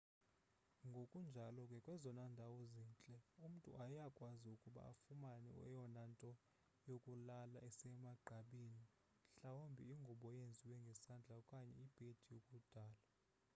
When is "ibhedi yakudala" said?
11.83-12.99